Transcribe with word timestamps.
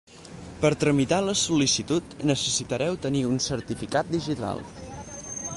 Per 0.61 0.69
tramitar 0.83 1.19
la 1.25 1.35
sol·licitud 1.41 2.17
necessitareu 2.31 2.99
tenir 3.07 3.23
un 3.35 3.39
certificat 3.51 4.11
digital. 4.19 4.69